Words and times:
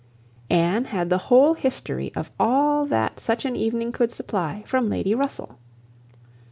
Anne 0.49 0.85
had 0.85 1.11
the 1.11 1.19
whole 1.29 1.53
history 1.53 2.11
of 2.15 2.31
all 2.39 2.87
that 2.87 3.19
such 3.19 3.45
an 3.45 3.55
evening 3.55 3.91
could 3.91 4.11
supply 4.11 4.63
from 4.65 4.89
Lady 4.89 5.13
Russell. 5.13 5.59